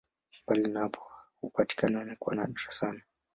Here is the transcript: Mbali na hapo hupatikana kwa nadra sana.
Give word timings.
Mbali 0.47 0.67
na 0.67 0.79
hapo 0.79 1.01
hupatikana 1.41 2.15
kwa 2.19 2.35
nadra 2.35 2.71
sana. 2.71 3.01